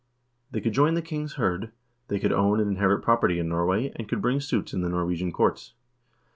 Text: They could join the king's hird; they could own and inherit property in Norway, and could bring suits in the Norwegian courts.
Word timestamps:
They 0.49 0.61
could 0.61 0.73
join 0.73 0.95
the 0.95 1.03
king's 1.03 1.35
hird; 1.35 1.71
they 2.07 2.17
could 2.17 2.31
own 2.33 2.59
and 2.59 2.71
inherit 2.71 3.03
property 3.03 3.37
in 3.37 3.47
Norway, 3.49 3.91
and 3.95 4.09
could 4.09 4.19
bring 4.19 4.39
suits 4.39 4.73
in 4.73 4.81
the 4.81 4.89
Norwegian 4.89 5.31
courts. 5.31 5.73